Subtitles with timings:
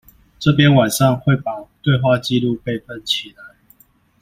[0.39, 3.53] 這邊晚上會把對話記錄備份起來